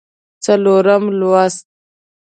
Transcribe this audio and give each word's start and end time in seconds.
څلورم 0.43 1.03
لوست 1.19 1.65